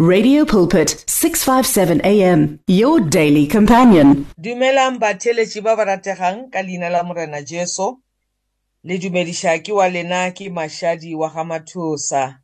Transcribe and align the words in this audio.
Radio 0.00 0.44
Pulpit 0.44 1.04
657 1.06 2.00
AM 2.02 2.58
your 2.66 2.98
daily 2.98 3.46
companion. 3.46 4.26
Dumelang 4.34 4.98
batheletši 4.98 5.62
ba 5.62 5.76
ba 5.76 5.84
rategang 5.86 6.50
ka 6.50 6.62
leina 6.66 6.90
la 6.90 7.04
morena 7.04 7.44
Jesu. 7.46 8.02
Le 8.82 8.98
dumediša 8.98 9.62
ke 9.62 9.70
wa 9.70 9.86
lena 9.86 10.34
ke 10.34 10.50
mašadi 10.50 11.14
wa 11.14 11.30
ga 11.30 11.44
mathosa. 11.44 12.42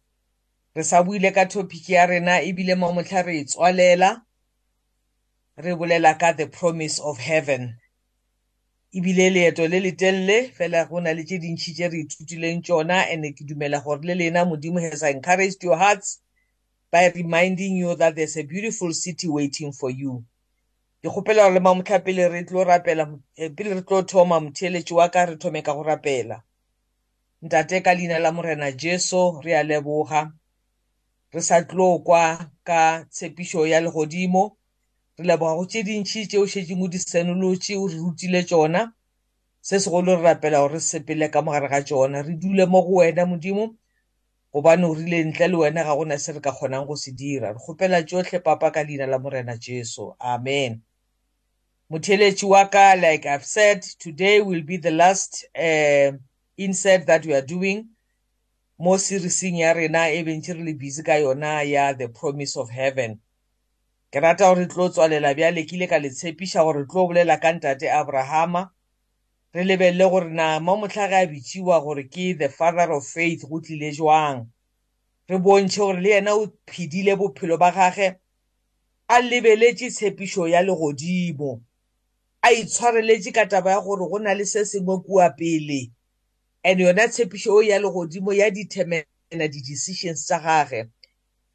Re 0.76 0.82
sa 0.84 1.02
buile 1.02 1.34
ka 1.34 1.46
topic 1.46 1.88
ya 1.88 2.06
rena 2.06 2.38
ebile 2.38 2.78
mo 2.78 2.92
motlha 2.92 3.26
re 3.26 3.40
e 3.40 3.44
tswalela. 3.44 4.22
Re 5.58 5.74
bolela 5.74 6.14
ka 6.20 6.30
the 6.32 6.46
promise 6.46 7.00
of 7.00 7.18
heaven. 7.18 7.74
Ebile 8.94 9.26
leeto 9.26 9.66
le 9.66 9.80
le 9.80 9.90
telele 9.90 10.54
fela 10.54 10.86
go 10.88 11.00
na 11.00 11.10
le 11.10 11.26
tše 11.26 11.42
dintšhi 11.42 11.74
tše 11.74 11.90
re 11.90 12.06
ithutileng 12.06 12.62
tšona 12.62 13.10
and 13.10 13.26
ke 13.34 13.42
dumela 13.42 13.82
gore 13.82 14.06
le 14.06 14.14
lena 14.14 14.46
modimo 14.46 14.78
has 14.78 15.02
encouraged 15.02 15.64
your 15.64 15.76
hearts 15.76 16.20
by 16.90 17.06
reminding 17.14 17.76
you 17.76 17.94
that 17.94 18.16
there's 18.16 18.36
a 18.36 18.42
beautiful 18.42 18.92
city 18.92 19.28
waiting 19.28 19.72
for 19.72 19.90
you. 19.90 20.24
Ke 21.02 21.08
kgopela 21.08 21.44
gore 21.46 21.54
le 21.54 21.60
mamotlha 21.60 22.04
pele 22.04 22.28
re 22.28 22.44
tlo 22.44 22.64
rapela 22.64 23.18
eh, 23.36 23.48
pele 23.56 23.74
re 23.74 23.82
tlo 23.82 24.02
thoma 24.02 24.40
motheeletši 24.40 24.92
wa 24.92 25.08
ka 25.08 25.24
re 25.24 25.36
thome 25.36 25.62
ka 25.62 25.72
go 25.74 25.82
rapela. 25.82 26.42
Ntate 27.42 27.82
ka 27.82 27.94
leina 27.94 28.18
la 28.18 28.32
morena 28.32 28.72
Jesu 28.72 29.40
re 29.40 29.54
a 29.54 29.62
leboga. 29.62 30.32
Re 31.32 31.40
sa 31.40 31.62
tlo 31.62 31.98
kwa 32.04 32.50
ka 32.64 33.04
tshepišo 33.10 33.66
ya 33.66 33.80
legodimo. 33.80 34.56
Re 35.18 35.24
leboga 35.24 35.56
go 35.56 35.64
tše 35.64 35.82
dintšhi 35.82 36.26
tšeo 36.26 36.46
šetšeng 36.46 36.82
o 36.82 36.88
di 36.88 36.98
senolotše 36.98 37.78
o 37.78 37.86
re 37.88 37.96
rutile 37.96 38.42
tšona. 38.44 38.92
Se 39.62 39.80
segolo 39.80 40.16
re 40.16 40.22
rapela 40.22 40.58
gore 40.60 40.74
re 40.74 40.80
sepele 40.80 41.30
ka 41.30 41.40
mogare 41.40 41.68
ga 41.68 41.80
tšona. 41.80 42.22
Re 42.26 42.34
dule 42.36 42.66
mo 42.66 42.82
go 42.82 43.00
wena 43.00 43.24
modimo 43.24 43.72
gobane 44.52 44.84
o 44.86 44.94
rile 44.94 45.24
ntle 45.24 45.48
le 45.48 45.56
wena 45.56 45.84
ga 45.84 45.94
gona 45.94 46.18
se 46.18 46.32
re 46.32 46.40
ka 46.40 46.52
kgonang 46.52 46.86
go 46.86 46.96
se 46.96 47.12
dira. 47.12 47.52
Re 47.52 47.58
kgopela 47.58 48.02
tsotlhe 48.02 48.42
papa 48.42 48.70
ka 48.70 48.82
leina 48.82 49.06
la 49.06 49.18
morena 49.18 49.56
jesu. 49.56 50.14
Amen. 50.20 50.82
Motheeletši 51.90 52.46
wa 52.48 52.64
ka 52.66 52.94
like 52.94 53.26
i've 53.26 53.44
said 53.44 53.82
today 53.98 54.40
will 54.40 54.62
be 54.62 54.76
the 54.76 54.90
last 54.90 55.44
uh, 55.56 56.12
insert 56.56 57.06
that 57.06 57.26
we 57.26 57.34
are 57.34 57.46
doing. 57.46 57.88
Mo 58.78 58.96
seriesing 58.96 59.58
ya 59.58 59.72
rena 59.72 60.10
e 60.10 60.22
bentše 60.24 60.54
re 60.54 60.64
le 60.64 60.74
busy 60.74 61.02
ka 61.02 61.12
yona 61.12 61.62
ya 61.62 61.92
the 61.92 62.08
promise 62.08 62.56
of 62.56 62.70
heaven. 62.70 63.20
Ke 64.10 64.20
rata 64.20 64.44
gore 64.44 64.60
re 64.60 64.66
tlo 64.66 64.88
tswalela 64.88 65.34
bjale 65.34 65.62
ke 65.66 65.76
ile 65.76 65.86
ka 65.86 65.98
le 65.98 66.10
tshepiša 66.10 66.64
gore 66.64 66.80
re 66.80 66.86
tlo 66.86 67.06
bolela 67.06 67.40
ka 67.40 67.52
ntate 67.52 67.86
abrahama. 67.86 68.70
Re 69.54 69.64
lebelele 69.64 70.10
gore 70.10 70.30
na 70.30 70.60
mo 70.60 70.76
motlhage 70.76 71.14
a 71.14 71.26
bitšiwa 71.26 71.82
gore 71.82 72.04
ke 72.04 72.38
the 72.38 72.48
father 72.48 72.92
of 72.92 73.06
faith 73.06 73.42
go 73.48 73.60
tlile 73.60 73.92
jwang? 73.92 74.46
Re 75.28 75.38
bontšhe 75.38 75.78
gore 75.78 76.00
le 76.00 76.08
yena 76.08 76.34
o 76.34 76.46
phedile 76.66 77.16
bophelo 77.16 77.58
ba 77.58 77.70
gage 77.70 78.16
a 79.08 79.20
lebeletše 79.20 79.90
tshepišo 79.90 80.48
ya 80.48 80.62
legodimo 80.62 81.60
a 82.42 82.48
itshwareletše 82.52 83.32
ka 83.34 83.46
taba 83.46 83.70
ya 83.70 83.80
gore 83.80 84.06
go 84.08 84.18
na 84.18 84.34
le 84.34 84.44
se 84.44 84.64
sengwe 84.64 85.02
kua 85.04 85.30
pele. 85.30 85.90
And 86.64 86.80
yona 86.80 87.08
tshepišo 87.08 87.62
ya 87.62 87.78
legodimo 87.78 88.32
ya 88.32 88.50
determina 88.50 89.04
di-decisions 89.30 90.26
tša 90.26 90.38
gage 90.38 90.90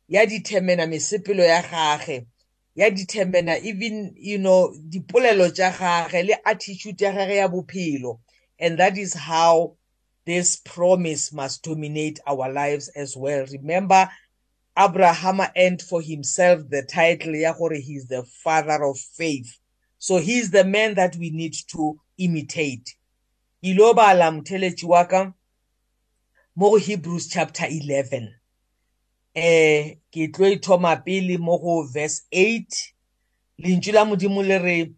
ya 0.07 0.25
determina 0.25 0.85
mesepelo 0.85 1.43
ya 1.43 1.61
gage. 1.61 2.27
Ya 2.75 2.89
determina 2.89 3.57
even 3.63 4.13
you 4.17 4.37
know 4.37 4.75
dipolelo 4.89 5.49
tša 5.49 5.71
gage 5.79 6.23
le 6.23 6.35
attitude 6.45 7.05
ya 7.05 7.11
gage 7.11 7.35
ya 7.35 7.47
bophelo. 7.47 8.19
And 8.59 8.77
that 8.79 8.97
is 8.97 9.13
how 9.13 9.77
this 10.25 10.57
promise 10.57 11.33
must 11.33 11.63
dominate 11.63 12.19
our 12.27 12.51
lives 12.51 12.89
as 12.89 13.15
well. 13.15 13.45
Remember 13.51 14.09
abraham 14.77 15.39
earned 15.55 15.81
for 15.81 16.01
himself 16.01 16.69
the 16.69 16.83
title 16.83 17.35
ya 17.35 17.53
gore 17.53 17.75
he 17.75 17.95
is 17.95 18.07
the 18.07 18.23
father 18.43 18.83
of 18.83 18.97
faith. 18.97 19.57
So 19.97 20.17
he 20.17 20.37
is 20.39 20.51
the 20.51 20.65
man 20.65 20.95
that 20.95 21.15
we 21.15 21.29
need 21.29 21.55
to 21.71 21.99
imitate. 22.17 22.95
Ilo 23.63 23.93
bala 23.93 24.31
motheletši 24.31 24.83
wa 24.83 25.05
ka 25.05 25.31
mo 26.55 26.75
hebrews 26.75 27.27
chapter 27.29 27.65
11 27.65 28.33
eh 29.35 29.95
ke 30.11 30.27
tlo 30.33 30.47
ithoma 30.55 30.95
pele 31.05 31.37
mo 31.37 31.57
go 31.57 31.83
verse 31.83 32.23
8 32.31 32.93
lentšu 33.59 33.93
la 33.93 34.05
modimo 34.05 34.41
le 34.43 34.57
re 34.59 34.91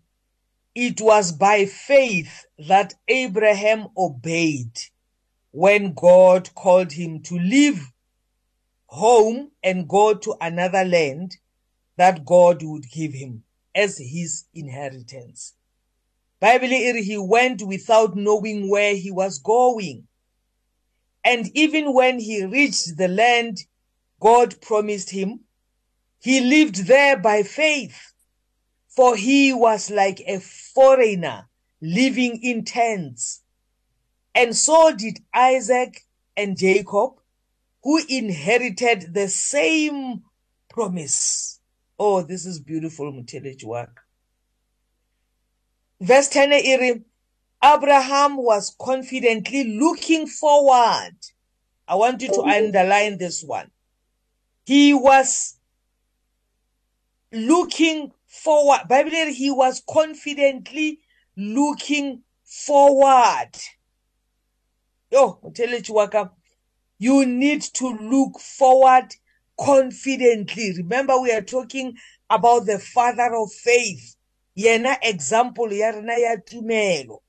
it 0.75 1.02
was 1.02 1.31
by 1.31 1.66
faith 1.66 2.46
that 2.68 2.94
abraham 3.08 3.88
obeyed 3.97 4.76
when 5.52 5.94
god 5.94 6.53
called 6.53 6.92
him 6.92 7.22
to 7.22 7.36
leave 7.40 7.81
home 8.88 9.52
and 9.64 9.88
go 9.88 10.14
to 10.14 10.36
another 10.40 10.84
land 10.86 11.38
that 11.97 12.26
god 12.26 12.64
would 12.64 12.90
give 12.92 13.14
him 13.14 13.44
as 13.78 13.97
his 14.00 14.46
inheritance. 14.56 15.53
Bible 16.40 16.74
e 16.74 16.92
re 16.92 17.03
he 17.03 17.18
went 17.18 17.62
without 17.62 18.16
knowing 18.16 18.70
where 18.70 18.96
he 18.96 19.12
was 19.12 19.40
going. 19.40 20.08
And 21.24 21.50
even 21.56 21.94
when 21.94 22.20
he 22.20 22.44
reached 22.46 22.97
the 22.97 23.08
land 23.08 23.58
God 24.19 24.59
promised 24.61 25.11
him. 25.11 25.41
He 26.19 26.39
lived 26.39 26.88
there 26.88 27.17
by 27.17 27.44
faith, 27.44 28.13
for 28.88 29.16
he 29.16 29.53
was 29.53 29.91
like 29.91 30.22
a 30.28 30.39
foreigner 30.39 31.47
living 31.81 32.39
in 32.41 32.66
tents. 32.66 33.44
And 34.33 34.55
so 34.55 34.91
did 34.91 35.19
Isaac 35.33 36.01
and 36.35 36.57
Jacob, 36.57 37.13
who 37.83 38.01
inherited 38.09 39.13
the 39.13 39.28
same 39.28 40.23
promise. 40.69 41.59
Oh, 41.99 42.22
this 42.22 42.45
is 42.45 42.59
beautiful, 42.59 43.11
Muteleji 43.11 43.66
work. 43.66 44.01
Verse 46.01 46.29
10 46.29 46.51
iri, 46.51 47.01
Abraham 47.63 48.38
was 48.38 48.75
confidently 48.79 49.78
looking 49.79 50.28
forward. 50.28 51.16
I 51.88 51.95
want 51.95 52.22
you 52.22 52.28
to 52.29 52.41
underline 52.41 53.17
this 53.17 53.44
one 53.44 53.72
he 54.67 54.94
was 54.94 55.55
looking 57.31 58.11
forward. 58.25 58.81
Bible 58.89 59.31
he 59.33 59.50
was 59.50 59.81
confidently 59.89 61.00
looking 61.38 62.22
forward. 62.44 63.51
Yo 65.09 65.39
motheletši 65.41 65.89
wa 65.91 66.07
ka 66.07 66.31
you 67.00 67.25
need 67.25 67.61
to 67.61 67.88
look 67.88 68.41
forward 68.41 69.16
confidently. 69.57 70.73
Remember 70.75 71.17
we 71.22 71.31
are 71.31 71.41
talking 71.41 71.95
about 72.29 72.66
the 72.66 72.78
father 72.78 73.34
of 73.35 73.49
faith. 73.53 74.17
Yena 74.57 74.97
example 75.01 75.72
ya 75.72 75.91
rena 75.91 76.19
ya 76.19 76.35
tumelo. 76.45 77.19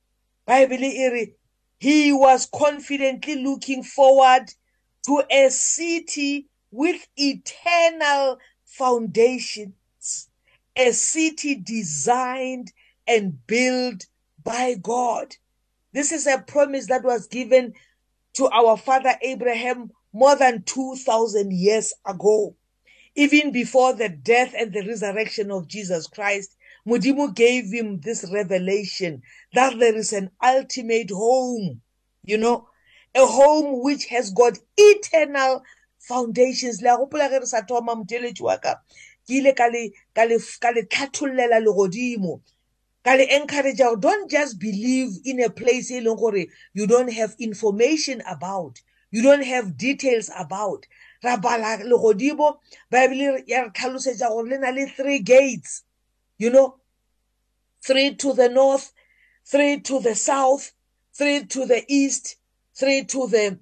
Bible 0.45 0.83
e 0.83 1.09
re 1.09 1.33
he 1.79 2.13
was 2.13 2.47
confidently 2.47 3.37
looking 3.37 3.85
forward 3.85 4.53
to 5.07 5.23
a 5.31 5.49
city 5.51 6.49
with 6.71 7.07
eternal 7.17 8.39
foundations, 8.65 10.29
a 10.77 10.93
city 10.93 11.55
designed 11.57 12.73
and 13.07 13.47
built 13.47 14.07
by 14.45 14.75
God. 14.75 15.35
This 15.93 16.13
is 16.13 16.27
a 16.27 16.39
promise 16.39 16.87
that 16.89 17.05
was 17.05 17.27
given 17.27 17.75
to 18.35 18.49
our 18.49 18.77
father 18.77 19.15
Abraham 19.23 19.91
more 20.13 20.37
than 20.37 20.63
2,000 20.63 21.53
years 21.53 21.93
ago. 22.07 22.55
Even 23.15 23.51
before 23.51 23.95
the 23.95 24.09
death 24.09 24.55
and 24.57 24.73
the 24.73 24.87
resurrection 24.87 25.51
of 25.51 25.67
Jesus 25.67 26.07
Christ, 26.07 26.55
Mudimu 26.87 27.35
gave 27.35 27.73
him 27.73 28.01
this 28.01 28.31
revelation 28.33 29.23
that 29.55 29.79
there 29.79 29.97
is 29.97 30.13
an 30.13 30.31
ultimate 30.43 31.11
home, 31.11 31.81
you 32.25 32.39
know, 32.39 32.69
a 33.15 33.27
home 33.27 33.83
which 33.83 34.07
has 34.07 34.31
got 34.31 34.59
eternal 34.77 35.63
foundations 36.09 36.83
le 36.83 36.91
a 36.91 36.97
gopola 36.97 37.29
ge 37.31 37.41
re 37.41 37.47
sa 37.47 37.63
thoma 37.63 37.95
moteletši 37.95 38.43
wa 38.43 38.57
ka 38.57 38.75
ke 39.27 39.35
ile 39.39 39.53
ka 39.55 39.69
le 39.69 40.83
tlhathollela 40.83 41.61
legodimo 41.67 42.41
ka 43.05 43.15
le 43.15 43.25
encourage 43.39 43.79
gore 43.79 44.01
don't 44.01 44.31
just 44.31 44.59
believe 44.59 45.11
in 45.25 45.41
a 45.43 45.51
place 45.51 45.91
e 45.91 46.01
leng 46.01 46.19
gore 46.19 46.47
you 46.73 46.87
don't 46.87 47.13
have 47.13 47.35
information 47.39 48.23
about 48.27 48.81
you 49.11 49.23
don't 49.23 49.45
have 49.45 49.77
details 49.77 50.31
about. 50.37 50.87
Ra 51.23 51.37
bala 51.37 51.79
legodimo 51.83 52.59
bible 52.91 53.43
ya 53.47 53.63
re 53.65 53.71
tlhalosetša 53.71 54.29
gore 54.29 54.49
le 54.49 54.59
na 54.59 54.71
le 54.71 54.87
three 54.87 55.19
gates 55.19 55.83
you 56.39 56.51
know 56.51 56.77
three 57.83 58.15
to 58.15 58.33
the 58.35 58.49
north 58.49 58.93
three 59.45 59.81
to 59.81 60.01
the 60.01 60.15
south 60.15 60.73
three 61.13 61.45
to 61.45 61.67
the 61.67 61.85
east 61.89 62.37
three 62.75 63.05
to 63.05 63.27
the 63.27 63.59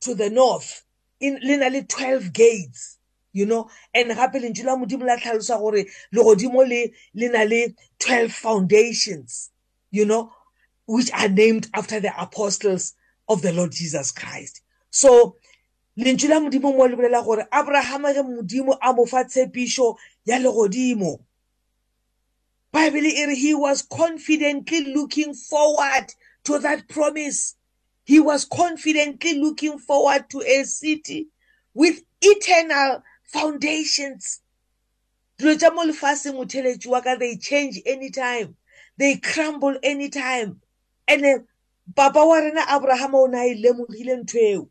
to 0.00 0.14
the 0.14 0.30
north. 0.30 0.83
Le 1.30 1.56
na 1.56 1.68
le 1.68 1.82
12 1.82 2.32
gates 2.32 2.98
you 3.32 3.46
know? 3.46 3.68
And 3.94 4.10
gape 4.10 4.34
lentšu 4.34 4.64
la 4.64 4.76
modimo 4.76 5.04
la 5.04 5.16
tlhalosa 5.16 5.58
gore 5.58 5.86
legodimo 6.14 6.66
le 6.68 6.92
le 7.14 7.28
na 7.28 7.44
le 7.44 7.74
12 7.98 8.30
foundations 8.30 9.50
you 9.90 10.04
know 10.04 10.32
which 10.86 11.10
are 11.12 11.28
named 11.28 11.68
after 11.74 12.00
the 12.00 12.12
apostles 12.20 12.94
of 13.28 13.42
the 13.42 13.52
lord 13.52 13.72
jesus 13.72 14.10
christ. 14.10 14.62
So 14.90 15.36
lentswe 15.98 16.28
la 16.28 16.40
modimo 16.40 16.76
mo 16.76 16.84
le 16.84 16.96
bolela 16.96 17.24
gore 17.24 17.46
abrahama 17.52 18.14
ge 18.14 18.22
modimo 18.22 18.78
a 18.80 18.92
mo 18.92 19.06
fa 19.06 19.24
tshepišo 19.24 19.96
ya 20.24 20.38
legodimo 20.38 21.20
bible 22.72 23.06
e 23.06 23.26
re 23.26 23.34
he 23.34 23.54
was 23.54 23.82
confidently 23.82 24.92
looking 24.92 25.32
forward 25.32 26.12
to 26.42 26.58
that 26.58 26.88
promise. 26.88 27.54
He 28.04 28.20
was 28.20 28.44
confidently 28.44 29.34
looking 29.40 29.78
forward 29.78 30.28
to 30.30 30.42
a 30.42 30.64
city 30.64 31.28
with 31.72 32.02
eternal 32.20 33.02
foundations. 33.24 34.40
Dilo 35.38 35.58
tša 35.58 35.74
mo 35.74 35.84
lefaseng 35.84 36.36
motheletši 36.36 36.86
wa 36.86 37.00
ka 37.00 37.16
they 37.16 37.36
change 37.36 37.80
anytime. 37.86 38.56
They 38.96 39.16
crumble 39.16 39.76
anytime. 39.82 40.60
And 41.08 41.46
papa 41.96 42.24
wa 42.24 42.36
rena 42.36 42.60
abrahama 42.60 43.14
o 43.14 43.26
ne 43.26 43.38
a 43.38 43.44
e 43.50 43.62
lemogile 43.62 44.22
ntho 44.22 44.38
eo. 44.38 44.68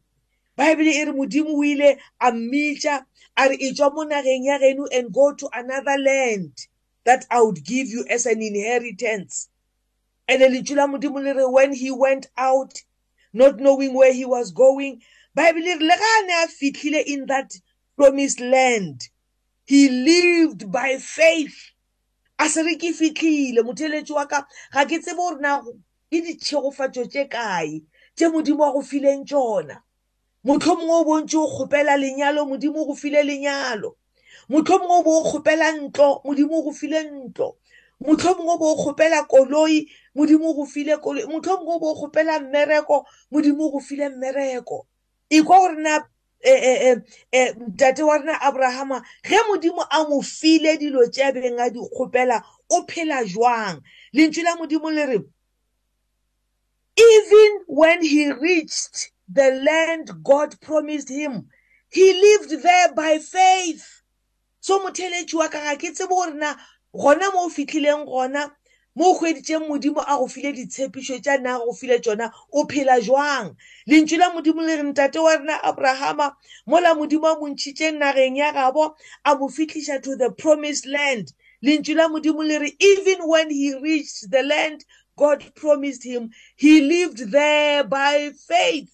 Bible 0.55 0.87
e 0.87 1.05
re 1.05 1.11
modimo 1.11 1.57
o 1.57 1.63
ile 1.63 1.97
a 2.21 2.31
mmitša 2.31 3.05
a 3.35 3.49
re 3.49 3.55
e 3.59 3.73
tswa 3.73 3.93
mo 3.93 4.05
nageng 4.05 4.45
ya 4.45 4.59
geno 4.59 4.85
and 4.91 5.11
go 5.11 5.33
to 5.33 5.49
another 5.53 5.97
land 5.97 6.67
that 7.03 7.25
i 7.31 7.41
would 7.41 7.63
give 7.63 7.87
you 7.87 8.05
as 8.09 8.25
an 8.25 8.41
inheritance 8.41 9.49
and 10.27 10.41
letswi 10.41 10.75
la 10.75 10.87
modimo 10.87 11.21
le 11.21 11.33
re 11.33 11.45
when 11.45 11.73
he 11.73 11.91
went 11.91 12.27
out 12.37 12.81
not 13.33 13.57
knowing 13.57 13.93
where 13.93 14.13
he 14.13 14.25
was 14.25 14.51
going. 14.51 15.01
Bible 15.35 15.67
e 15.67 15.75
re 15.75 15.85
le 15.85 15.95
ga 15.97 16.11
a 16.19 16.25
ne 16.25 16.33
a 16.43 16.47
fitlhile 16.47 17.03
in 17.05 17.25
that 17.25 17.51
promised 17.97 18.39
land. 18.39 19.09
He 19.65 19.89
lived 19.89 20.71
by 20.71 20.97
faith. 20.97 21.71
A 22.39 22.47
se 22.49 22.61
re 22.63 22.75
ke 22.75 22.93
fitlhile 22.93 23.63
motheletši 23.65 24.11
wa 24.11 24.25
ka 24.25 24.45
ga 24.73 24.85
ke 24.85 25.01
tsebe 25.01 25.17
gore 25.17 25.41
na 25.41 25.61
ke 25.61 26.21
ditšhegofatšo 26.21 27.09
tše 27.09 27.25
kae 27.29 27.81
tše 28.15 28.29
modimo 28.29 28.59
wa 28.59 28.71
go 28.73 28.81
fileng 28.81 29.25
tšona. 29.25 29.81
Motlho 30.45 30.75
mongwe 30.75 30.95
o 30.95 31.03
bontse 31.03 31.37
o 31.37 31.47
kgopela 31.47 31.97
lenyalo 31.97 32.45
modimo 32.45 32.81
o 32.81 32.85
go 32.85 32.95
file 32.95 33.23
lenyalo. 33.23 33.95
Motlho 34.49 34.77
mongwe 34.79 34.99
o 34.99 35.03
bo 35.03 35.11
o 35.19 35.23
kgopela 35.23 35.71
ntlo 35.71 36.21
modimo 36.25 36.59
o 36.59 36.63
go 36.63 36.71
file 36.71 36.99
ntlo. 37.09 37.57
Motlho 38.05 38.35
mongwe 38.35 38.53
o 38.53 38.57
bo 38.57 38.71
o 38.71 38.75
kgopela 38.75 39.23
koloi 39.27 39.87
modimo 40.15 40.53
go 40.53 40.65
file 40.65 40.97
koloi 40.97 41.25
motlho 41.25 41.57
mongwe 41.57 41.75
o 41.75 41.79
bo 41.79 41.91
o 41.91 41.95
kgopela 41.95 42.39
mmereko 42.39 43.05
modimo 43.31 43.71
go 43.71 43.79
file 43.79 44.09
mmereko. 44.09 44.85
Ekwa 45.29 45.57
gore 45.59 45.81
na 45.81 46.03
ntate 47.67 48.03
wa 48.03 48.17
rena 48.17 48.41
abrahama 48.41 49.03
ge 49.23 49.37
modimo 49.47 49.85
a 49.89 50.03
mo 50.09 50.21
file 50.21 50.77
dilo 50.77 51.07
tše 51.07 51.31
beng 51.31 51.59
a 51.59 51.69
di 51.69 51.79
kgopela 51.79 52.43
o 52.69 52.83
phela 52.87 53.23
jwang? 53.23 53.81
Lentswe 54.13 54.43
la 54.43 54.55
modimo 54.55 54.91
le 54.91 55.05
re 55.05 55.19
even 56.95 57.59
when 57.67 58.03
he 58.03 58.31
reached 58.31 59.11
the 59.27 59.49
land 59.65 60.11
god 60.23 60.59
promised 60.61 61.09
him 61.09 61.47
he 61.89 62.13
lived 62.13 62.61
there 62.63 62.93
by 62.93 63.19
faith. 63.19 64.01
So 64.59 64.79
motheletši 64.79 65.33
wa 65.35 65.47
ka 65.47 65.59
ga 65.59 65.75
ke 65.75 65.93
tsebe 65.93 66.09
gore 66.09 66.33
na 66.33 66.55
gona 66.93 67.31
mo 67.33 67.45
o 67.45 67.49
fitlhileng 67.49 68.05
gona 68.05 68.51
mo 68.95 69.09
o 69.09 69.13
hweditšeng 69.17 69.67
modimo 69.67 70.01
a 70.05 70.17
go 70.17 70.27
file 70.27 70.53
ditshepišo 70.53 71.17
tša 71.23 71.37
nna 71.41 71.55
a 71.57 71.65
go 71.65 71.73
file 71.73 71.97
tšona 71.99 72.29
o 72.53 72.65
phela 72.69 73.01
jwang? 73.01 73.55
Lentšu 73.89 74.17
la 74.21 74.29
modimo 74.29 74.61
le 74.61 74.75
re 74.77 74.83
ntate 74.83 75.17
wa 75.17 75.33
rena 75.35 75.57
abrahama 75.63 76.35
mola 76.67 76.93
modimo 76.93 77.25
a 77.25 77.39
montšhitšeng 77.41 77.97
nageng 77.97 78.37
ya 78.37 78.53
gabo 78.53 78.93
a 79.25 79.35
mo 79.35 79.49
fitlhiša 79.49 80.03
to 80.03 80.15
the 80.15 80.29
promised 80.37 80.85
land. 80.85 81.33
Lentšu 81.65 81.95
la 81.95 82.07
modimo 82.07 82.45
le 82.45 82.59
re 82.59 82.75
even 82.79 83.27
when 83.27 83.49
he 83.49 83.73
reached 83.73 84.29
the 84.29 84.43
land 84.43 84.85
god 85.17 85.41
promised 85.55 86.03
him 86.03 86.29
he 86.55 86.81
lived 86.81 87.31
there 87.31 87.83
by 87.83 88.29
faith. 88.47 88.93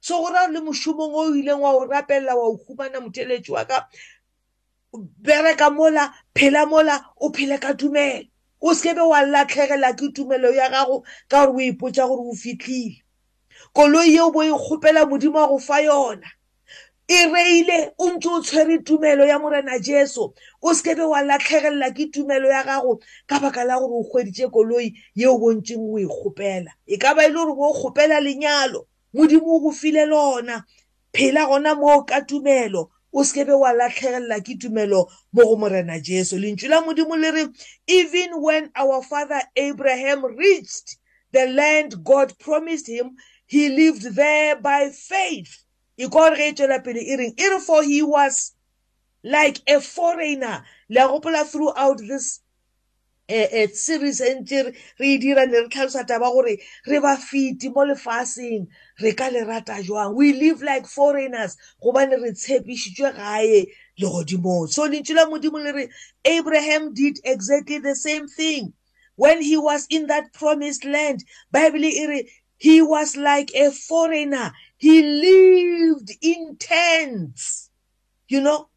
So 0.00 0.22
go 0.22 0.32
ra 0.32 0.46
le 0.46 0.60
mošomong 0.60 1.12
o 1.12 1.34
ileng 1.36 1.60
wa 1.60 1.76
o 1.76 1.86
rapelela 1.86 2.32
wa 2.36 2.48
o 2.48 2.56
humana 2.56 3.00
motheletši 3.00 3.50
wa 3.50 3.64
ka 3.64 3.84
bereka 4.94 5.70
mola 5.70 6.12
phela 6.34 6.66
mola 6.66 7.00
o 7.20 7.30
phele 7.32 7.58
ka 7.60 7.74
tumelo. 7.74 8.26
O 8.60 8.72
sekebe 8.74 9.00
wa 9.02 9.22
latlhegela 9.22 9.92
ke 9.96 10.12
tumelo 10.12 10.50
ya 10.54 10.68
gago 10.70 11.04
ka 11.28 11.46
gore 11.46 11.56
o 11.56 11.72
ipotsa 11.72 12.06
gore 12.08 12.24
o 12.30 12.34
fitlhile. 12.34 13.02
Koloi 13.74 14.12
yeo 14.14 14.30
bo 14.32 14.42
e 14.42 14.50
kgopela 14.50 15.04
modimo 15.06 15.38
wa 15.38 15.46
go 15.48 15.58
fa 15.58 15.80
yona. 15.82 16.26
E 17.08 17.26
reile 17.26 17.92
o 17.98 18.08
ntse 18.10 18.28
o 18.28 18.40
tshwere 18.42 18.78
tumelo 18.82 19.26
ya 19.26 19.38
morena 19.38 19.78
jesu. 19.78 20.32
O 20.62 20.74
sekebe 20.74 21.02
wa 21.04 21.22
latlhegelela 21.22 21.90
ke 21.94 22.06
tumelo 22.10 22.48
ya 22.48 22.64
gago 22.64 23.00
ka 23.26 23.38
baka 23.40 23.64
la 23.64 23.78
gore 23.78 23.92
o 24.00 24.02
hweditše 24.02 24.48
koloi 24.50 24.92
yeo 25.14 25.38
bontseng 25.38 25.78
o 25.92 25.98
e 25.98 26.06
kgopela. 26.08 26.72
E 26.86 26.96
ka 26.96 27.14
ba 27.14 27.24
e 27.26 27.28
le 27.28 27.34
gore 27.34 27.54
bo 27.54 27.70
o 27.70 27.74
kgopela 27.74 28.20
lenyalo 28.20 28.86
modimo 29.12 29.56
o 29.56 29.60
go 29.60 29.70
file 29.70 30.06
lona. 30.06 30.64
Phela 31.12 31.46
gona 31.46 31.74
moo 31.74 32.02
ka 32.04 32.20
tumelo. 32.24 32.90
O 33.16 33.24
sekebe 33.24 33.58
wa 33.58 33.72
latlhegelela 33.72 34.44
ke 34.44 34.58
tumelo 34.60 35.08
mo 35.32 35.42
go 35.44 35.56
morena 35.56 35.98
jesu. 36.00 36.36
Lentšu 36.36 36.68
la 36.68 36.82
modimo 36.82 37.16
le 37.16 37.30
re 37.32 37.48
even 37.86 38.42
when 38.42 38.70
our 38.76 39.02
father 39.02 39.40
abraham 39.56 40.24
reached 40.36 40.98
the 41.32 41.46
land 41.46 42.04
god 42.04 42.38
promised 42.38 42.86
him 42.86 43.16
he 43.46 43.70
lived 43.70 44.14
there 44.14 44.56
by 44.60 44.90
faith. 44.90 45.64
E 45.96 46.08
kwa 46.08 46.28
gore 46.28 46.36
ge 46.36 46.48
e 46.48 46.52
tswela 46.52 46.84
pele 46.84 47.00
e 47.00 47.16
reng 47.16 47.34
e 47.40 47.48
re 47.48 47.58
for 47.58 47.82
he 47.82 48.02
was 48.02 48.52
like 49.24 49.62
a 49.66 49.80
foreigner. 49.80 50.62
Le 50.90 51.00
a 51.00 51.08
gopola 51.08 51.44
throughout 51.46 51.98
this 51.98 52.40
series 53.28 54.20
e 54.20 54.34
ntse 54.40 54.62
re 54.98 55.08
e 55.14 55.18
dira 55.18 55.46
ne 55.46 55.60
re 55.60 55.68
tlhalosa 55.68 56.06
taba 56.06 56.30
gore 56.32 56.58
re 56.86 57.00
ba 57.00 57.16
fiti 57.16 57.68
mo 57.68 57.84
lefaseng 57.84 58.66
re 59.00 59.12
ka 59.12 59.28
le 59.28 59.44
rata 59.44 59.82
jwang? 59.82 60.14
We 60.14 60.32
live 60.32 60.62
like 60.62 60.86
foreigners 60.86 61.56
gobane 61.82 62.22
re 62.22 62.32
tshepišitšwe 62.32 63.16
gae 63.16 63.66
legodimong. 64.00 64.68
So 64.68 64.88
lentšu 64.88 65.14
la 65.14 65.26
modimo 65.26 65.62
le 65.62 65.72
re 65.72 65.88
abraham 66.24 66.94
did 66.94 67.18
exactly 67.24 67.78
the 67.78 67.96
same 67.96 68.28
thing. 68.28 68.72
When 69.16 69.42
he 69.42 69.56
was 69.56 69.86
in 69.90 70.06
that 70.08 70.32
promised 70.32 70.84
land 70.84 71.24
bible 71.50 71.84
e 71.84 72.06
re 72.06 72.28
he 72.58 72.80
was 72.80 73.16
like 73.16 73.54
a 73.54 73.70
foreigner. 73.70 74.52
He 74.78 75.02
lived 75.02 76.10
in 76.22 76.56
tents. 76.58 77.70
You 78.28 78.40
know? 78.40 78.68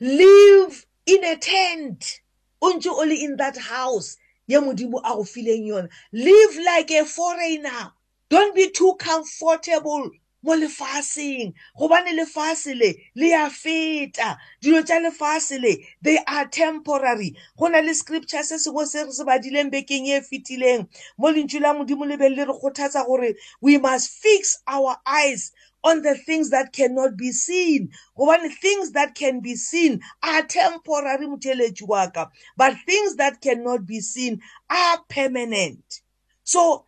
Live 0.00 0.86
in 1.06 1.24
a 1.24 1.36
tent. 1.36 2.20
O 2.60 2.72
ntse 2.72 2.90
o 2.90 3.04
le 3.04 3.14
in 3.14 3.36
that 3.36 3.56
house 3.56 4.16
ye 4.46 4.58
modimo 4.58 4.98
a 5.04 5.14
go 5.14 5.24
fileng 5.24 5.66
yona. 5.66 5.88
Live 6.12 6.56
like 6.64 6.90
a 6.90 7.04
foreigner. 7.04 7.92
Don't 8.28 8.54
be 8.54 8.70
too 8.70 8.94
comfortable. 8.98 10.10
Mo 10.42 10.54
lefaseng 10.54 11.52
gobane 11.78 12.12
lefase 12.14 12.74
le 12.74 12.94
le 13.14 13.28
ya 13.28 13.48
feta. 13.50 14.38
Dilo 14.62 14.82
tša 14.82 15.00
lefase 15.02 15.60
le 15.60 15.76
they 16.02 16.18
are 16.26 16.46
temporary. 16.46 17.36
Go 17.58 17.66
na 17.68 17.80
le 17.80 17.94
scripture 17.94 18.42
se 18.42 18.56
sengwe 18.56 18.86
se 18.86 19.04
re 19.04 19.12
se 19.12 19.24
badileng 19.24 19.70
bekeng 19.70 20.06
e 20.06 20.20
fetileng. 20.20 20.88
Mo 21.18 21.28
lentšu 21.32 21.60
la 21.60 21.74
modimo 21.74 22.06
le 22.06 22.16
be 22.16 22.28
le 22.28 22.44
re 22.44 22.52
kgothatsa 22.52 23.06
gore 23.06 23.34
we 23.60 23.78
must 23.78 24.10
fix 24.10 24.58
our 24.66 24.96
eyes 25.06 25.52
on 25.84 26.02
the 26.02 26.14
things 26.14 26.50
that 26.50 26.72
cannot 26.72 27.16
be 27.16 27.32
seen. 27.32 27.90
Gobane 28.16 28.50
things 28.52 28.92
that 28.92 29.14
can 29.14 29.40
be 29.40 29.56
seen 29.56 30.00
are 30.22 30.42
temporary 30.42 31.26
motheletši 31.26 31.86
wa 31.86 32.08
ka. 32.10 32.30
But 32.56 32.76
things 32.86 33.16
that 33.16 33.40
cannot 33.40 33.86
be 33.86 34.00
seen 34.00 34.40
are 34.70 34.98
permanent. 35.08 36.00
So 36.44 36.86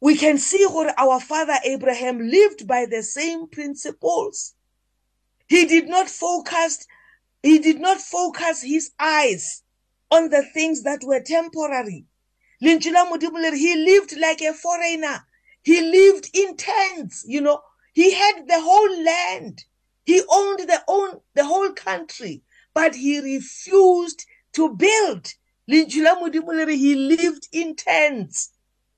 we 0.00 0.16
can 0.16 0.38
see 0.38 0.64
that 0.64 0.94
our 0.96 1.20
father 1.20 1.56
Abraham 1.64 2.18
lived 2.18 2.66
by 2.66 2.86
the 2.86 3.02
same 3.02 3.48
principles. 3.48 4.54
He 5.46 5.66
did 5.66 5.88
not 5.88 6.08
focus, 6.08 6.86
he 7.42 7.58
did 7.58 7.80
not 7.80 8.00
focus 8.00 8.62
his 8.62 8.92
eyes 8.98 9.62
on 10.10 10.30
the 10.30 10.42
things 10.42 10.82
that 10.84 11.00
were 11.04 11.20
temporary. 11.20 12.06
He 12.60 12.74
lived 12.74 14.16
like 14.16 14.40
a 14.42 14.52
foreigner. 14.54 15.26
He 15.62 15.80
lived 15.80 16.30
in 16.34 16.56
tents, 16.56 17.24
you 17.26 17.40
know. 17.40 17.60
He 17.92 18.12
had 18.12 18.46
the 18.46 18.60
whole 18.60 19.02
land. 19.02 19.64
He 20.04 20.22
owned 20.30 20.60
the 20.60 20.82
own 20.88 21.20
the 21.34 21.44
whole 21.44 21.72
country, 21.72 22.42
but 22.74 22.94
he 22.94 23.20
refused 23.20 24.24
to 24.54 24.74
build. 24.74 25.32
He 25.66 25.84
lived 26.94 27.48
in 27.52 27.76
tents. 27.76 28.50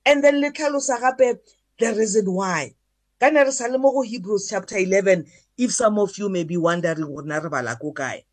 And 0.04 0.22
then 0.22 0.40
le 0.40 0.50
tlhalosa 0.50 1.00
gape 1.00 1.38
the 1.78 1.94
reason 1.94 2.32
why. 2.32 2.74
Ka 3.20 3.30
ne 3.30 3.40
re 3.44 3.50
sa 3.50 3.66
le 3.66 3.78
mo 3.78 3.92
go 3.92 4.02
hebrews 4.02 4.48
chapter 4.48 4.76
11 4.76 5.26
if 5.58 5.72
some 5.72 5.98
of 5.98 6.16
you 6.18 6.28
may 6.28 6.44
be 6.44 6.56
wondering 6.56 7.06
gore 7.06 7.22
na 7.22 7.38
re 7.38 7.48
bala 7.48 7.76
ko 7.76 7.92
kae? 7.92 8.24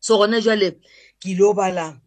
So 0.00 0.18
gone 0.18 0.40
jwale 0.40 0.76
ke 1.20 1.26
ile 1.34 1.54
bala 1.54 2.00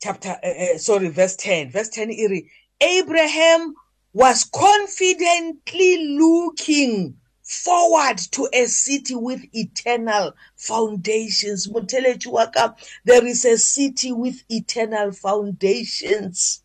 chapter 0.00 0.36
uh, 0.42 0.74
uh, 0.74 0.78
sorry 0.78 1.08
verse 1.08 1.36
10 1.36 1.70
verse 1.70 1.90
10 1.90 2.10
e 2.10 2.26
re 2.26 2.50
abraham 2.80 3.74
was 4.12 4.44
confidently 4.44 6.16
looking 6.18 7.16
forward 7.42 8.18
to 8.32 8.48
a 8.52 8.66
city 8.66 9.14
with 9.14 9.40
eternal 9.52 10.32
foundations. 10.56 11.68
Motheletši 11.68 12.26
wa 12.26 12.46
ka 12.46 12.74
there 13.04 13.24
is 13.26 13.44
a 13.44 13.56
city 13.56 14.12
with 14.12 14.42
eternal 14.48 15.12
foundations. 15.12 16.62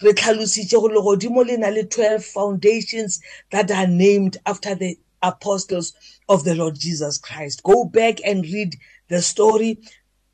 Re 0.00 0.12
tlhalositše 0.12 0.80
go 0.80 0.88
legodimo 0.88 1.44
le 1.46 1.56
na 1.56 1.68
le 1.68 1.82
12 1.82 2.24
foundations 2.24 3.20
that 3.50 3.70
are 3.70 3.86
named 3.86 4.36
after 4.46 4.74
the 4.74 4.98
apostles 5.22 5.92
of 6.28 6.44
the 6.44 6.54
Lord 6.54 6.78
Jesus 6.78 7.18
Christ. 7.18 7.62
Go 7.62 7.84
back 7.84 8.20
and 8.24 8.44
read 8.44 8.76
the 9.08 9.22
story. 9.22 9.78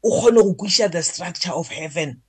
The 0.03 1.03
structure 1.03 1.53
of 1.53 1.69
heaven. 1.69 2.21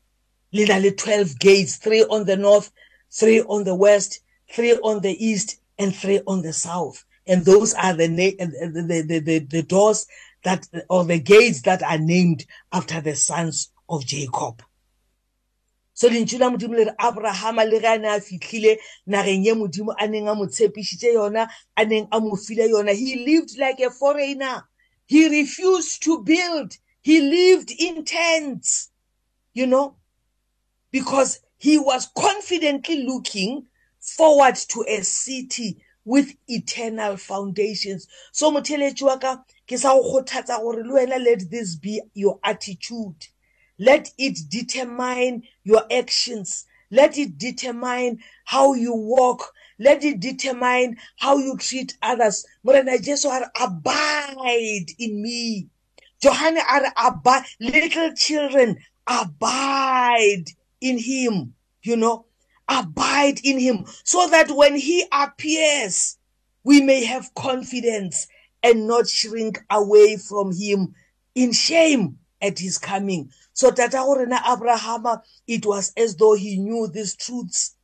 Literally 0.53 0.91
12 0.91 1.39
gates, 1.39 1.75
three 1.75 2.03
on 2.03 2.25
the 2.25 2.37
north, 2.37 2.71
three 3.11 3.41
on 3.41 3.65
the 3.65 3.75
west, 3.75 4.21
three 4.49 4.73
on 4.73 5.01
the 5.01 5.25
east, 5.25 5.59
and 5.77 5.93
three 5.93 6.21
on 6.25 6.41
the 6.41 6.53
south. 6.53 7.03
And 7.27 7.43
those 7.43 7.73
are 7.73 7.93
the, 7.93 8.07
the, 8.07 9.01
the, 9.07 9.19
the, 9.19 9.39
the 9.39 9.63
doors 9.63 10.07
that, 10.43 10.67
or 10.89 11.03
the 11.03 11.19
gates 11.19 11.63
that 11.63 11.83
are 11.83 11.97
named 11.97 12.45
after 12.71 13.01
the 13.01 13.15
sons 13.15 13.71
of 13.89 14.05
Jacob. 14.05 14.61
So 15.95 16.09
lentswe 16.09 16.39
la 16.39 16.49
modimo 16.49 16.75
le 16.75 16.85
re 16.85 16.93
abrahama 16.99 17.63
le 17.63 17.79
ge 17.79 17.87
a 17.87 17.97
ne 17.97 18.09
a 18.09 18.19
fitlhile 18.19 18.77
nageng 19.07 19.45
ye 19.45 19.53
modimo 19.53 19.95
a 19.97 20.07
neng 20.07 20.27
a 20.27 20.35
mo 20.35 20.45
tshepišitše 20.45 21.13
yona 21.15 21.47
a 21.77 21.85
neng 21.85 22.07
a 22.11 22.19
mo 22.19 22.35
file 22.35 22.67
yona. 22.67 22.93
He 22.93 23.25
lived 23.25 23.57
like 23.57 23.79
a 23.79 23.89
foreigner. 23.89 24.67
He 25.07 25.29
refused 25.29 26.03
to 26.03 26.21
build. 26.21 26.77
He 27.01 27.21
lived 27.21 27.71
in 27.71 28.03
tents 28.03 28.91
you 29.53 29.65
know 29.67 29.95
because 30.91 31.39
he 31.57 31.77
was 31.77 32.09
confidently 32.17 33.03
looking 33.03 33.65
forward 33.99 34.55
to 34.55 34.85
a 34.87 35.01
city 35.01 35.81
with 36.03 36.35
eternal 36.47 37.17
foundations. 37.17 38.07
So 38.31 38.51
motheletši 38.51 39.01
wa 39.01 39.17
ka 39.17 39.43
ke 39.67 39.77
sa 39.79 39.95
go 39.95 40.03
kgothatsa 40.03 40.59
gore 40.61 40.83
le 40.83 40.93
wena 40.93 41.23
let 41.23 41.49
this 41.49 41.75
be 41.75 42.01
your 42.13 42.39
attitude. 42.43 43.27
Let 43.77 44.11
it 44.17 44.39
determine 44.49 45.43
your 45.63 45.83
actions. 45.91 46.65
Let 46.91 47.17
it 47.17 47.37
determine 47.37 48.19
how 48.45 48.73
you 48.73 48.93
walk. 48.93 49.51
Let 49.79 50.03
it 50.03 50.19
determine 50.19 50.97
how 51.17 51.37
you 51.37 51.57
treat 51.57 51.97
others. 52.01 52.45
Morena 52.63 52.97
jesu 52.99 53.27
a 53.29 53.39
re 53.41 53.45
abide 53.61 54.85
in 54.99 55.21
me. 55.21 55.67
Johane 56.23 56.57
a 56.57 56.81
re 56.81 56.89
abide 56.97 57.45
little 57.59 58.13
children 58.13 58.77
abide 59.07 60.45
in 60.81 60.97
him 60.97 61.53
you 61.85 61.95
know. 61.95 62.25
Abide 62.67 63.39
in 63.43 63.59
him 63.59 63.85
so 64.03 64.27
that 64.29 64.49
when 64.49 64.75
he 64.75 65.05
appears 65.11 66.17
we 66.63 66.81
may 66.81 67.05
have 67.05 67.35
confidence 67.35 68.25
and 68.63 68.87
not 68.87 69.07
shrink 69.07 69.59
away 69.69 70.17
from 70.17 70.51
him 70.51 70.95
in 71.35 71.51
shame. 71.51 72.17
At 72.41 72.59
his 72.59 72.77
coming. 72.77 73.31
So 73.53 73.71
tata 73.71 73.97
go 73.97 74.15
rena 74.15 74.37
abrahama 74.37 75.21
it 75.47 75.65
was 75.65 75.91
as 75.97 76.15
though 76.15 76.35
he 76.35 76.57
knew 76.57 76.87
these 76.87 77.15
truths 77.15 77.75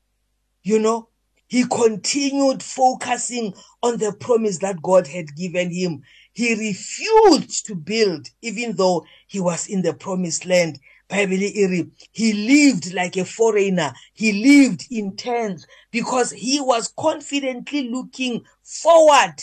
you 0.64 0.80
know. 0.80 1.08
He 1.48 1.66
continued 1.66 2.64
focusing 2.64 3.54
on 3.84 3.98
the 3.98 4.14
promise 4.14 4.60
that 4.60 4.82
god 4.82 5.08
had 5.08 5.36
given 5.36 5.70
him. 5.70 6.02
He 6.32 6.54
refused 6.56 7.66
to 7.66 7.76
build 7.76 8.30
even 8.42 8.76
though 8.78 9.06
he 9.28 9.42
was 9.42 9.68
in 9.68 9.82
the 9.82 9.94
promised 9.94 10.46
land. 10.46 10.80
Bible 11.10 11.44
e 11.44 11.92
he 12.14 12.32
lived 12.32 12.94
like 12.94 13.18
a 13.18 13.26
foreigner. 13.26 13.92
He 14.14 14.32
lived 14.32 14.88
in 14.90 15.18
tents 15.18 15.68
because 15.92 16.32
he 16.32 16.62
was 16.62 16.94
confidently 16.98 17.90
looking 17.90 18.46
forward 18.64 19.36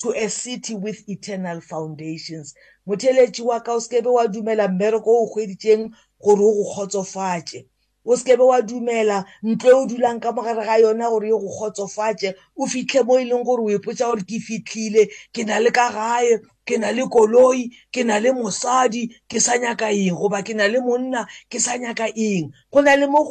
to 0.00 0.10
a 0.10 0.28
city 0.28 0.74
with 0.74 1.08
eternal 1.08 1.62
foundations. 1.62 2.54
Motheletši 2.86 3.42
wa 3.42 3.60
ka 3.60 3.72
o 3.74 3.80
sekebe 3.80 4.08
wa 4.16 4.24
dumela 4.28 4.68
mmereko 4.68 5.10
o 5.22 5.26
hweditšeng 5.32 5.90
gore 6.22 6.42
o 6.42 6.52
go 6.56 6.64
kgotsofatše 6.70 7.60
o 8.06 8.16
sekebe 8.16 8.42
wa 8.42 8.62
dumela 8.62 9.24
ntlo 9.42 9.82
o 9.82 9.86
dulang 9.86 10.20
ka 10.22 10.32
mogare 10.32 10.62
ga 10.64 10.76
yona 10.78 11.10
gore 11.10 11.28
e 11.28 11.30
go 11.34 11.48
kgotsofatše 11.50 12.34
o 12.56 12.66
fitlhe 12.66 13.02
mo 13.02 13.18
e 13.18 13.24
leng 13.24 13.44
gore 13.44 13.62
o 13.62 13.70
ipotsa 13.76 14.06
gore 14.06 14.22
ke 14.22 14.38
fitlhile 14.38 15.10
ke 15.34 15.42
na 15.44 15.58
le 15.58 15.70
ka 15.70 15.90
gae 15.90 16.38
ke 16.66 16.78
na 16.78 16.90
le 16.94 17.02
koloi 17.06 17.70
ke 17.94 18.04
na 18.06 18.18
le 18.18 18.30
mosadi 18.32 19.10
ke 19.30 19.40
sa 19.40 19.58
nyaka 19.58 19.90
eng? 19.90 20.14
Goba 20.14 20.42
ke 20.42 20.54
na 20.54 20.66
le 20.70 20.78
monna 20.80 21.26
ke 21.50 21.58
sa 21.58 21.78
nyaka 21.78 22.06
eng? 22.14 22.50
Go 22.72 22.80
na 22.82 22.94
le 22.94 23.06
mo 23.06 23.22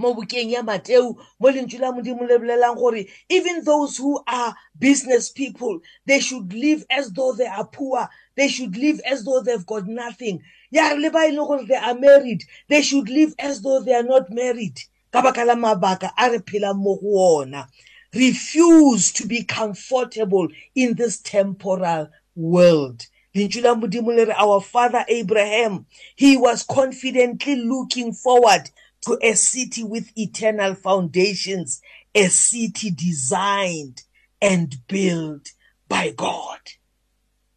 mo 0.00 0.14
bukeng 0.16 0.50
ya 0.50 0.62
mateo 0.62 1.16
mo 1.40 1.48
lentswe 1.52 1.78
la 1.78 1.92
modimo 1.92 2.24
le 2.26 2.38
bolelang 2.40 2.76
gore 2.76 3.06
even 3.28 3.62
those 3.64 3.96
who 3.96 4.22
are 4.26 4.54
business 4.78 5.30
people 5.30 5.80
they 6.06 6.20
should 6.20 6.52
live 6.52 6.84
as 6.90 7.12
though 7.12 7.32
they 7.32 7.46
are 7.46 7.66
poor. 7.66 8.08
They 8.36 8.48
should 8.48 8.76
live 8.76 9.00
as 9.00 9.24
though 9.24 9.40
they've 9.40 9.66
got 9.66 9.86
nothing. 9.86 10.42
Ya 10.70 10.88
re 10.88 10.98
le 10.98 11.10
ba 11.10 11.26
e 11.26 11.30
leng 11.30 11.46
gore 11.46 11.64
they 11.64 11.76
are 11.76 11.94
married 11.94 12.44
they 12.68 12.82
should 12.82 13.08
live 13.08 13.34
as 13.38 13.62
though 13.62 13.80
they 13.80 13.94
are 13.94 14.02
not 14.02 14.30
married. 14.30 14.78
Ka 15.12 15.22
baka 15.22 15.44
la 15.44 15.54
mabaka 15.54 16.10
a 16.16 16.30
re 16.30 16.38
phelang 16.38 16.78
mo 16.78 16.96
go 16.96 17.40
ona. 17.40 17.68
Refuse 18.14 19.12
to 19.12 19.26
be 19.26 19.44
comfortable 19.44 20.48
in 20.74 20.94
this 20.94 21.20
temporal 21.20 22.10
world. 22.34 23.06
Lentswe 23.34 23.62
la 23.62 23.74
modimo 23.74 24.14
le 24.16 24.26
re 24.26 24.34
our 24.36 24.60
father 24.60 25.04
abraham 25.08 25.86
he 26.16 26.36
was 26.36 26.62
confidently 26.62 27.56
looking 27.56 28.12
forward 28.12 28.70
to 29.02 29.18
a 29.22 29.34
city 29.34 29.82
with 29.82 30.10
eternal 30.16 30.74
foundations, 30.74 31.80
a 32.14 32.26
city 32.28 32.90
designed 32.90 34.02
and 34.40 34.76
built 34.88 35.52
by 35.88 36.10
God. 36.10 36.60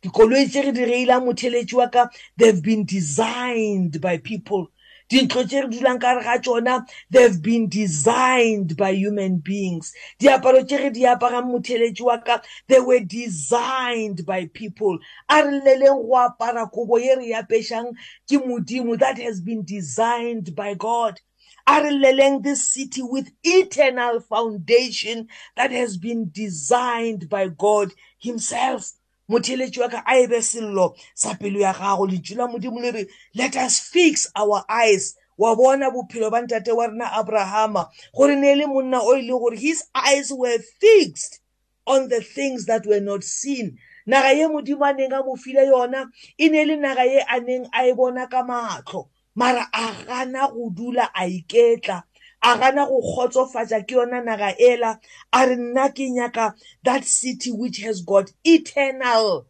dikoloi 0.04 0.50
tse 0.50 0.62
re 0.62 0.72
di 0.72 0.86
reila 0.86 1.20
motheletši 1.24 1.74
wa 1.74 1.88
ka 1.88 2.10
they've 2.38 2.62
been 2.62 2.86
designed 2.86 4.02
by 4.02 4.18
people. 4.18 4.68
Dintlo 5.10 5.48
tse 5.48 5.62
re 5.62 5.68
dulang 5.72 6.00
ka 6.00 6.12
re 6.18 6.24
ga 6.24 6.38
tsona 6.40 6.86
they've 7.10 7.42
been 7.42 7.70
designed 7.70 8.76
by 8.76 8.92
human 8.92 9.38
beings. 9.38 9.94
Diaparo 10.20 10.68
tse 10.68 10.78
re 10.78 10.90
di 10.90 11.08
aparang 11.08 11.48
motheletši 11.56 12.02
wa 12.04 12.18
ka 12.18 12.42
they 12.68 12.82
were 12.82 13.00
designed 13.00 14.26
by 14.26 14.46
people. 14.54 15.00
A 15.30 15.44
re 15.44 15.62
lleleng 15.62 16.04
go 16.04 16.20
apara 16.20 16.70
kobo 16.70 16.98
ye 16.98 17.16
re 17.16 17.32
apešang 17.40 17.96
ke 18.28 18.44
modimo 18.44 19.00
that 19.00 19.18
has 19.18 19.40
been 19.40 19.64
designed 19.64 20.54
by 20.54 20.74
god. 20.74 21.18
Are 21.66 22.40
this 22.42 22.68
city 22.68 23.02
with 23.02 23.32
eternal 23.44 24.20
foundation 24.20 25.28
that 25.56 25.72
has 25.72 25.98
been 25.98 26.30
designed 26.32 27.30
by 27.30 27.48
God 27.48 27.92
himself. 28.20 28.94
Motheletši 29.30 29.80
wa 29.80 29.88
ka 29.88 30.04
a 30.06 30.24
ebe 30.24 30.42
sello 30.42 30.96
sa 31.16 31.34
pelo 31.34 31.60
ya 31.60 31.74
gago 31.74 32.06
lentšu 32.06 32.36
la 32.36 32.48
modimo 32.48 32.82
le 32.82 32.92
re 32.92 33.06
let 33.36 33.56
us 33.56 33.80
fix 33.80 34.28
our 34.36 34.64
eyes. 34.68 35.16
Wa 35.38 35.56
bona 35.56 35.90
bophelo 35.90 36.30
ba 36.30 36.42
ntate 36.42 36.76
wa 36.76 36.88
rena 36.88 37.06
abrahama 37.06 37.88
gore 38.14 38.36
ne 38.36 38.56
le 38.56 38.68
monna 38.68 39.00
o 39.02 39.16
ile 39.16 39.32
gore 39.32 39.56
his 39.56 39.86
eyes 39.96 40.32
were 40.32 40.60
fixed 40.60 41.40
on 41.88 42.10
the 42.10 42.20
things 42.20 42.66
that 42.66 42.86
were 42.86 43.00
not 43.00 43.24
seen. 43.24 43.78
Naga 44.06 44.36
ye 44.36 44.44
modimo 44.44 44.84
a 44.84 44.94
neng 44.94 45.14
a 45.14 45.24
mo 45.24 45.36
file 45.38 45.66
yona 45.72 46.06
e 46.38 46.50
ne 46.50 46.66
le 46.66 46.76
naga 46.76 47.06
ye 47.06 47.24
a 47.26 47.40
neng 47.40 47.66
a 47.74 47.88
e 47.88 47.94
bona 47.94 48.28
ka 48.28 48.44
matlho. 48.44 49.08
Mara 49.36 49.68
a 49.74 50.06
gana 50.06 50.48
go 50.52 50.70
dula 50.70 51.10
a 51.16 51.24
iketla 51.26 52.04
a 52.42 52.58
gana 52.58 52.86
go 52.86 53.02
kgotsofatsa 53.02 53.88
ke 53.88 53.96
yona 53.96 54.24
naga 54.24 54.56
ela 54.60 55.00
a 55.32 55.46
re 55.48 55.56
nna 55.56 55.90
ke 55.90 56.10
nyaka 56.12 56.54
that 56.84 57.06
city 57.06 57.52
which 57.52 57.78
has 57.80 58.02
got 58.02 58.32
eternal 58.44 59.48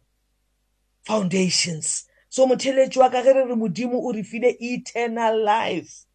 foundations. 1.04 2.06
So 2.28 2.46
motheletši 2.46 2.96
wa 2.96 3.08
ka 3.10 3.22
ge 3.22 3.34
re 3.34 3.44
re 3.44 3.54
modimo 3.54 4.00
o 4.02 4.12
re 4.12 4.22
file 4.22 4.56
eternal 4.58 5.44
life 5.44 6.06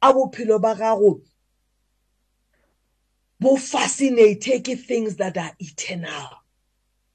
a 0.00 0.12
bophelo 0.12 0.60
ba 0.60 0.74
gago 0.74 1.20
bo 3.38 3.56
fascinate 3.56 4.62
ke 4.64 4.78
things 4.78 5.16
that 5.16 5.36
are 5.36 5.52
eternal. 5.58 6.30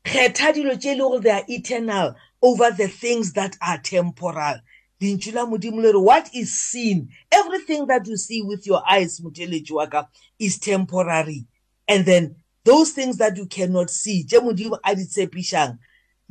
Kgetha 0.05 0.53
dilo 0.53 0.77
tše 0.77 0.93
e 0.93 0.95
le 0.95 1.09
gore 1.09 1.19
they 1.21 1.31
are 1.31 1.43
eternal 1.47 2.15
over 2.41 2.71
the 2.71 2.87
things 2.87 3.33
that 3.33 3.57
are 3.61 3.77
temporal. 3.79 4.59
Lentšu 5.01 5.33
la 5.33 5.45
modimo 5.45 5.81
le 5.81 5.91
re 5.91 5.99
what 5.99 6.29
is 6.33 6.53
seen 6.59 7.09
everything 7.31 7.85
that 7.87 8.07
you 8.07 8.17
see 8.17 8.41
with 8.41 8.65
your 8.65 8.81
eyes 8.89 9.19
motheletši 9.19 9.71
wa 9.71 9.85
ka 9.85 10.07
is 10.39 10.57
temporary. 10.59 11.45
And 11.87 12.05
then 12.05 12.35
those 12.63 12.91
things 12.91 13.17
that 13.17 13.37
you 13.37 13.45
cannot 13.45 13.89
see 13.89 14.23
tše 14.23 14.39
modimo 14.39 14.79
a 14.83 14.95
di 14.95 15.05
tshepišang 15.05 15.77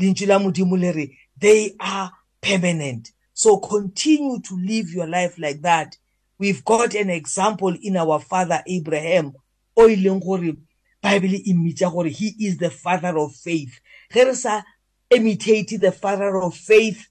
lentšu 0.00 0.26
la 0.26 0.38
modimo 0.38 0.78
le 0.78 0.92
re 0.92 1.18
they 1.38 1.75
are 1.78 2.11
permanent. 2.40 3.12
So 3.35 3.58
continue 3.58 4.40
to 4.40 4.56
live 4.56 4.90
your 4.90 5.06
life 5.06 5.38
like 5.38 5.61
that. 5.62 5.96
We've 6.38 6.64
got 6.64 6.94
an 6.94 7.11
example 7.11 7.75
in 7.80 7.96
our 7.96 8.18
father 8.18 8.62
abraham 8.66 9.32
o 9.76 9.88
e 9.88 9.96
leng 9.96 10.20
gore 10.20 10.56
bible 11.02 11.35
e 11.35 11.54
mmitša 11.54 11.92
gore 11.92 12.08
he 12.08 12.35
is 12.40 12.58
the 12.58 12.70
father 12.70 13.16
of 13.16 13.32
faith. 13.35 13.78
Ge 14.12 14.25
re 14.26 14.35
sa 14.35 14.62
imitate 15.11 15.78
the 15.80 15.92
father 15.92 16.37
of 16.42 16.56
faith 16.56 17.06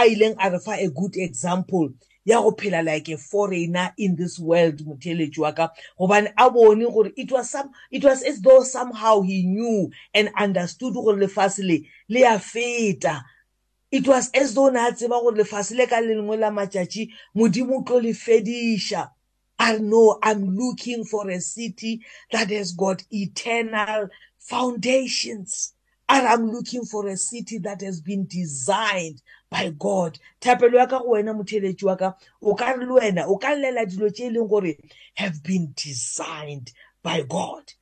a 0.00 0.08
ileng 0.08 0.36
a 0.38 0.50
re 0.50 0.58
fa 0.58 0.72
a 0.72 0.88
good 0.88 1.16
example 1.16 1.92
ya 2.24 2.40
go 2.40 2.52
phela 2.52 2.84
like 2.84 3.08
a 3.08 3.16
foreigner 3.16 3.92
in 3.96 4.16
this 4.16 4.38
world 4.38 4.78
motheletši 4.84 5.38
wa 5.38 5.52
ka. 5.52 5.70
Gobane 5.98 6.32
a 6.36 6.50
bone 6.50 6.84
gore 6.84 7.10
it 7.16 7.30
was 7.32 7.50
some 7.50 7.70
it 7.90 8.04
was 8.04 8.22
as 8.22 8.40
though 8.40 8.62
somehow 8.62 9.20
he 9.22 9.42
knew 9.42 9.90
and 10.14 10.30
understood 10.36 10.94
gore 10.94 11.16
lefase 11.16 11.60
le 11.60 11.86
le 12.08 12.20
ya 12.20 12.38
feta. 12.38 13.24
It 13.90 14.06
was 14.06 14.30
as 14.32 14.54
though 14.54 14.68
na 14.68 14.90
tseba 14.90 15.20
gore 15.20 15.32
lefase 15.32 15.76
le 15.76 15.86
ka 15.86 15.98
le 15.98 16.14
lengwe 16.14 16.38
la 16.38 16.50
matšatši 16.50 17.10
modimo 17.36 17.84
tlo 17.84 18.02
le 18.02 18.12
fediša 18.12 19.10
I 19.58 19.76
know 19.76 20.18
I'm 20.22 20.56
looking 20.56 21.04
for 21.04 21.28
a 21.28 21.38
city 21.38 22.00
that 22.32 22.50
has 22.50 22.72
got 22.72 23.02
eternal 23.10 24.08
foundations. 24.38 25.74
Are 26.08 26.26
I'm 26.26 26.50
looking 26.50 26.86
for 26.86 27.06
a 27.06 27.16
city 27.18 27.58
that 27.58 27.82
has 27.82 28.00
been 28.00 28.26
designed 28.26 29.20
by 29.50 29.70
God. 29.78 30.18
Thapelo 30.40 30.78
ya 30.78 30.86
ka 30.86 30.98
go 31.00 31.10
wena 31.10 31.34
motheletši 31.34 31.84
wa 31.84 31.96
ka 31.96 32.14
o 32.42 32.54
ka 32.54 32.72
re 32.72 32.86
le 32.86 32.92
wena 33.00 33.26
o 33.28 33.36
ka 33.38 33.48
llela 33.54 33.86
dilo 33.86 34.10
tše 34.10 34.26
e 34.26 34.30
leng 34.30 34.48
gore 34.48 34.76
have 35.14 35.42
been 35.42 35.72
designed 35.76 36.72
by 37.02 37.22
God. 37.22 37.72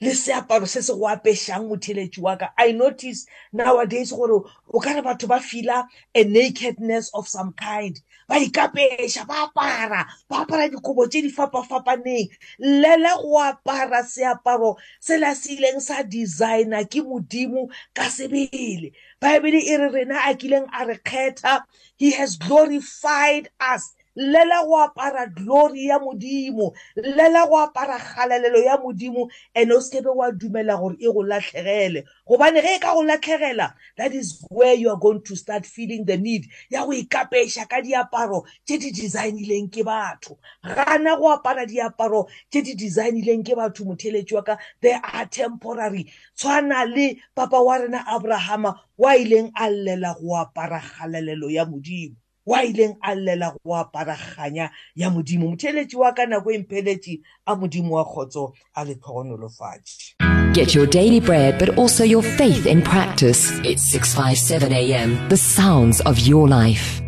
Le 0.00 0.12
seaparo 0.14 0.66
se 0.66 0.82
se 0.82 0.92
go 0.92 1.08
apešang 1.08 1.68
motheletši 1.68 2.20
wa 2.20 2.36
ka. 2.36 2.52
I 2.58 2.72
notice 2.72 3.26
nowadays 3.52 4.12
gore 4.12 4.44
o 4.68 4.80
ka 4.80 4.92
re 4.92 5.02
batho 5.02 5.26
ba 5.28 5.40
fila 5.40 5.88
a 6.14 6.24
nakedness 6.24 7.10
of 7.14 7.26
some 7.28 7.52
kind. 7.54 8.00
Ba 8.28 8.36
ikapeša 8.36 9.26
ba 9.26 9.48
apara 9.48 10.04
ba 10.28 10.44
apara 10.44 10.68
dikobo 10.68 11.08
tše 11.08 11.22
di 11.22 11.30
fapafapaneng. 11.32 12.28
Lele 12.60 13.12
go 13.22 13.40
apara 13.40 14.04
seaparo 14.04 14.76
se 15.00 15.16
la 15.18 15.32
se 15.32 15.56
ileng 15.56 15.80
sa 15.80 16.02
designer 16.02 16.84
ke 16.84 17.00
modimo 17.00 17.70
ka 17.94 18.04
sebele 18.12 18.92
baebele 19.22 19.64
e 19.64 19.76
re 19.80 19.88
rena 19.88 20.20
a 20.28 20.34
kileng 20.36 20.68
a 20.72 20.84
re 20.84 20.98
kgetha 21.00 21.62
he 21.96 22.10
has 22.12 22.36
glorified 22.36 23.48
us. 23.60 23.95
Llela 24.16 24.64
go 24.64 24.76
apara 24.82 25.26
glory 25.26 25.86
ya 25.86 25.98
modimo. 25.98 26.72
Llela 26.96 27.46
go 27.48 27.58
apara 27.58 27.98
kgalelelo 27.98 28.58
ya 28.64 28.76
modimo 28.78 29.30
and 29.54 29.72
o 29.72 29.80
sekebe 29.80 30.14
wa 30.14 30.30
dumela 30.30 30.78
gore 30.78 30.96
e 30.98 31.06
go 31.06 31.22
latlhegele. 31.22 32.04
Gobane 32.26 32.62
ge 32.62 32.76
e 32.76 32.78
ka 32.78 32.94
go 32.94 33.02
latlhegela 33.02 33.74
that 33.96 34.14
is 34.14 34.44
where 34.50 34.74
you 34.74 34.90
are 34.90 34.98
going 34.98 35.22
to 35.22 35.36
start 35.36 35.66
feeling 35.66 36.04
the 36.04 36.16
need 36.16 36.46
ya 36.70 36.84
go 36.84 36.92
ikapeša 36.92 37.68
ka 37.68 37.80
diaparo 37.80 38.44
tše 38.66 38.78
di 38.78 38.90
designileng 38.90 39.70
ke 39.70 39.84
batho. 39.84 40.38
Gana 40.64 41.16
go 41.16 41.36
apara 41.36 41.66
diaparo 41.66 42.26
tše 42.50 42.62
di 42.62 42.74
designileng 42.74 43.44
ke 43.44 43.54
batho 43.54 43.84
motheletši 43.84 44.34
wa 44.34 44.42
ka 44.42 44.56
they 44.80 44.92
are 44.92 45.26
temporary. 45.26 46.10
Tshwana 46.36 46.84
le 46.88 47.20
papa 47.34 47.60
wa 47.62 47.76
rena 47.78 48.04
abrahama 48.08 48.78
wa 48.96 49.10
ileng 49.16 49.52
a 49.54 49.68
llela 49.68 50.14
go 50.18 50.34
apara 50.34 50.80
kgalelelo 50.80 51.50
ya 51.50 51.64
modimo. 51.64 52.16
Wa 52.46 52.62
ileng 52.64 52.96
a 53.02 53.14
llela 53.14 53.52
go 53.64 53.76
apara 53.76 54.16
kganya 54.16 54.70
ya 54.94 55.10
modimo 55.10 55.48
motheletši 55.48 55.96
wa 55.96 56.12
ka 56.12 56.26
nako 56.26 56.50
e 56.52 56.58
mpheletše 56.58 57.20
a 57.46 57.56
modimo 57.56 57.94
wa 57.94 58.04
kgotso 58.04 58.52
a 58.74 58.84
le 58.84 58.94
tlhogonolofatše 58.94 60.16
Get 60.54 60.74
your 60.74 60.86
daily 60.86 61.20
bread, 61.20 61.58
but 61.58 61.76
also 61.76 62.02
your 62.02 62.22
faith 62.22 62.64
in 62.64 62.80
practice. 62.80 63.50
It's 63.62 63.82
657 63.82 64.72
AM. 64.72 65.28
The 65.28 65.36
sounds 65.36 66.00
of 66.00 66.18
your 66.20 66.48
life. 66.48 67.02